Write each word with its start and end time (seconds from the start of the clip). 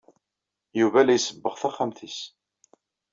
Yuba 0.79 0.99
la 1.05 1.13
isebbeɣ 1.17 1.53
taxxamt-nnes. 1.61 2.19